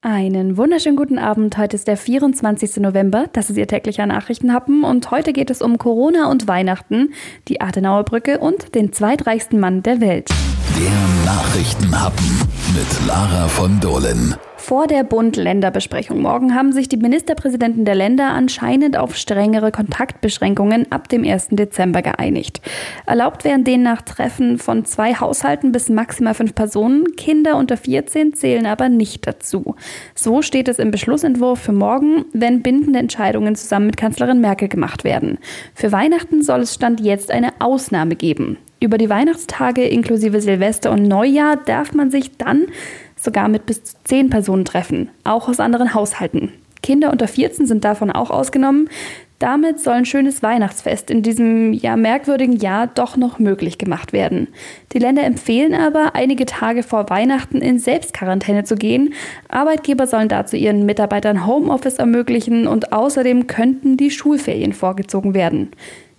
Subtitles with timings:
[0.00, 1.58] Einen wunderschönen guten Abend.
[1.58, 2.76] Heute ist der 24.
[2.76, 3.24] November.
[3.32, 4.84] Das ist Ihr täglicher Nachrichtenhappen.
[4.84, 7.14] Und heute geht es um Corona und Weihnachten,
[7.48, 10.30] die Adenauer Brücke und den zweitreichsten Mann der Welt.
[10.78, 12.26] Der Nachrichtenhappen
[12.76, 14.36] mit Lara von Dohlen.
[14.68, 21.08] Vor der Bund-Länder-Besprechung morgen haben sich die Ministerpräsidenten der Länder anscheinend auf strengere Kontaktbeschränkungen ab
[21.08, 21.48] dem 1.
[21.52, 22.60] Dezember geeinigt.
[23.06, 27.16] Erlaubt werden demnach Treffen von zwei Haushalten bis maximal fünf Personen.
[27.16, 29.74] Kinder unter 14 zählen aber nicht dazu.
[30.14, 35.02] So steht es im Beschlussentwurf für morgen, wenn bindende Entscheidungen zusammen mit Kanzlerin Merkel gemacht
[35.02, 35.38] werden.
[35.72, 38.58] Für Weihnachten soll es Stand jetzt eine Ausnahme geben.
[38.80, 42.66] Über die Weihnachtstage inklusive Silvester und Neujahr darf man sich dann
[43.20, 46.52] sogar mit bis zu zehn Personen treffen, auch aus anderen Haushalten.
[46.82, 48.88] Kinder unter 14 sind davon auch ausgenommen.
[49.38, 54.48] Damit soll ein schönes Weihnachtsfest in diesem ja merkwürdigen Jahr doch noch möglich gemacht werden.
[54.92, 59.14] Die Länder empfehlen aber, einige Tage vor Weihnachten in Selbstquarantäne zu gehen.
[59.48, 65.70] Arbeitgeber sollen dazu ihren Mitarbeitern Homeoffice ermöglichen und außerdem könnten die Schulferien vorgezogen werden.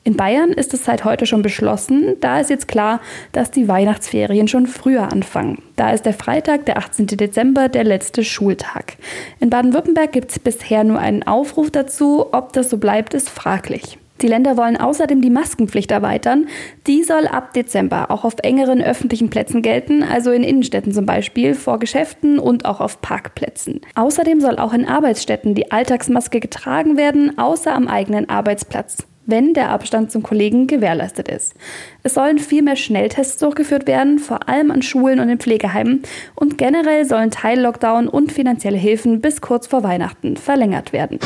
[0.03, 2.15] In Bayern ist es seit heute schon beschlossen.
[2.21, 5.61] Da ist jetzt klar, dass die Weihnachtsferien schon früher anfangen.
[5.75, 7.07] Da ist der Freitag, der 18.
[7.07, 8.95] Dezember, der letzte Schultag.
[9.39, 12.25] In Baden-Württemberg gibt es bisher nur einen Aufruf dazu.
[12.31, 13.97] Ob das so bleibt, ist fraglich.
[14.21, 16.47] Die Länder wollen außerdem die Maskenpflicht erweitern.
[16.87, 21.53] Die soll ab Dezember auch auf engeren öffentlichen Plätzen gelten, also in Innenstädten zum Beispiel,
[21.53, 23.81] vor Geschäften und auch auf Parkplätzen.
[23.95, 29.69] Außerdem soll auch in Arbeitsstätten die Alltagsmaske getragen werden, außer am eigenen Arbeitsplatz wenn der
[29.69, 31.55] Abstand zum Kollegen gewährleistet ist.
[32.03, 36.03] Es sollen viel mehr Schnelltests durchgeführt werden, vor allem an Schulen und in Pflegeheimen.
[36.35, 41.19] Und generell sollen Teil-Lockdown und finanzielle Hilfen bis kurz vor Weihnachten verlängert werden.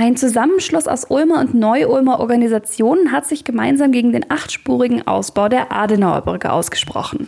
[0.00, 5.72] Ein Zusammenschluss aus Ulmer und Neu-Ulmer Organisationen hat sich gemeinsam gegen den achtspurigen Ausbau der
[5.72, 7.26] Adenauer Brücke ausgesprochen.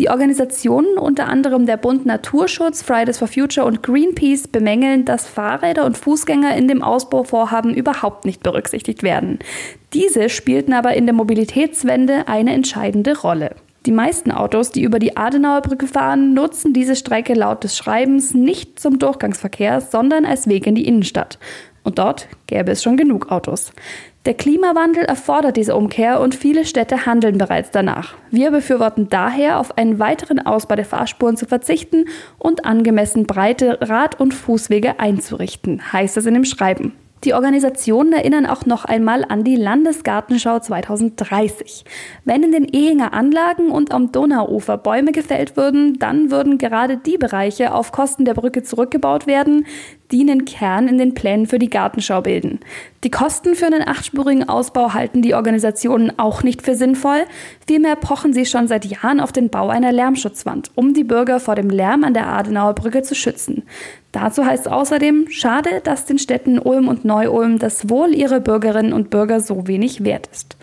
[0.00, 5.84] Die Organisationen, unter anderem der Bund Naturschutz, Fridays for Future und Greenpeace, bemängeln, dass Fahrräder
[5.84, 9.17] und Fußgänger in dem Ausbauvorhaben überhaupt nicht berücksichtigt werden.
[9.92, 13.54] Diese spielten aber in der Mobilitätswende eine entscheidende Rolle.
[13.86, 18.34] Die meisten Autos, die über die Adenauer Brücke fahren, nutzen diese Strecke laut des Schreibens
[18.34, 21.38] nicht zum Durchgangsverkehr, sondern als Weg in die Innenstadt.
[21.84, 23.72] Und dort gäbe es schon genug Autos.
[24.26, 28.14] Der Klimawandel erfordert diese Umkehr und viele Städte handeln bereits danach.
[28.30, 32.04] Wir befürworten daher, auf einen weiteren Ausbau der Fahrspuren zu verzichten
[32.38, 36.92] und angemessen breite Rad- und Fußwege einzurichten, heißt es in dem Schreiben.
[37.24, 41.84] Die Organisationen erinnern auch noch einmal an die Landesgartenschau 2030.
[42.24, 47.18] Wenn in den Ehinger Anlagen und am Donauufer Bäume gefällt würden, dann würden gerade die
[47.18, 49.66] Bereiche auf Kosten der Brücke zurückgebaut werden,
[50.12, 52.60] die einen Kern in den Plänen für die Gartenschau bilden.
[53.04, 57.24] Die Kosten für einen achtspurigen Ausbau halten die Organisationen auch nicht für sinnvoll.
[57.66, 61.56] Vielmehr pochen sie schon seit Jahren auf den Bau einer Lärmschutzwand, um die Bürger vor
[61.56, 63.64] dem Lärm an der Adenauer Brücke zu schützen.
[64.20, 68.92] Dazu heißt es außerdem, schade, dass den Städten Ulm und Neu-Ulm das Wohl ihrer Bürgerinnen
[68.92, 70.56] und Bürger so wenig wert ist.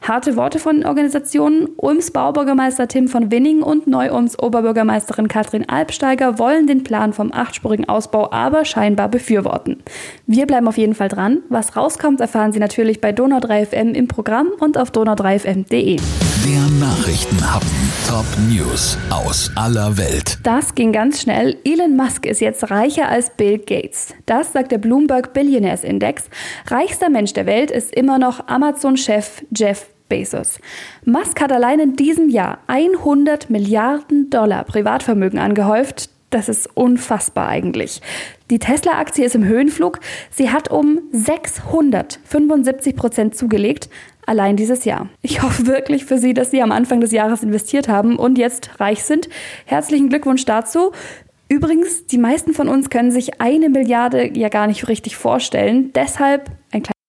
[0.00, 1.68] Harte Worte von den Organisationen.
[1.76, 7.86] Ulms Baubürgermeister Tim von Winning und Neu-Ulms Oberbürgermeisterin Katrin Albsteiger wollen den Plan vom achtspurigen
[7.86, 9.82] Ausbau aber scheinbar befürworten.
[10.26, 11.42] Wir bleiben auf jeden Fall dran.
[11.50, 15.98] Was rauskommt, erfahren Sie natürlich bei Donau 3 FM im Programm und auf donau3fm.de.
[16.44, 17.70] Der Nachrichtenhappen.
[18.08, 20.38] Top News aus aller Welt.
[20.42, 21.56] Das ging ganz schnell.
[21.62, 24.12] Elon Musk ist jetzt reicher als Bill Gates.
[24.26, 26.28] Das sagt der Bloomberg Billionaires Index.
[26.66, 30.58] Reichster Mensch der Welt ist immer noch Amazon-Chef Jeff Bezos.
[31.04, 36.10] Musk hat allein in diesem Jahr 100 Milliarden Dollar Privatvermögen angehäuft.
[36.32, 38.00] Das ist unfassbar eigentlich.
[38.50, 40.00] Die Tesla-Aktie ist im Höhenflug.
[40.30, 43.90] Sie hat um 675 Prozent zugelegt,
[44.24, 45.10] allein dieses Jahr.
[45.20, 48.80] Ich hoffe wirklich für Sie, dass Sie am Anfang des Jahres investiert haben und jetzt
[48.80, 49.28] reich sind.
[49.66, 50.92] Herzlichen Glückwunsch dazu.
[51.50, 55.92] Übrigens, die meisten von uns können sich eine Milliarde ja gar nicht richtig vorstellen.
[55.92, 57.01] Deshalb ein kleines